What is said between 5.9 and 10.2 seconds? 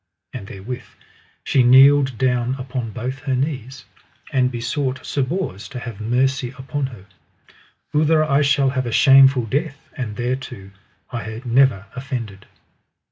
mercy upon her: Outher I shall have a shameful death, and